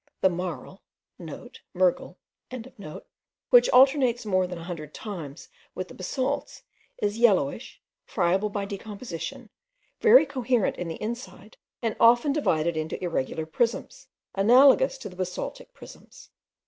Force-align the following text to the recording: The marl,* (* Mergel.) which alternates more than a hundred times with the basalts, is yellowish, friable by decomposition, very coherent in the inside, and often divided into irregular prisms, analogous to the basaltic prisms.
The 0.21 0.29
marl,* 0.29 0.81
(* 1.03 1.19
Mergel.) 1.75 2.17
which 3.51 3.69
alternates 3.69 4.25
more 4.25 4.47
than 4.47 4.57
a 4.57 4.63
hundred 4.63 4.95
times 4.95 5.47
with 5.75 5.89
the 5.89 5.93
basalts, 5.93 6.63
is 6.97 7.19
yellowish, 7.19 7.79
friable 8.03 8.49
by 8.49 8.65
decomposition, 8.65 9.51
very 9.99 10.25
coherent 10.25 10.77
in 10.77 10.87
the 10.87 10.95
inside, 10.95 11.57
and 11.83 11.95
often 11.99 12.33
divided 12.33 12.75
into 12.75 12.97
irregular 13.03 13.45
prisms, 13.45 14.07
analogous 14.33 14.97
to 14.97 15.07
the 15.07 15.15
basaltic 15.15 15.71
prisms. 15.71 16.31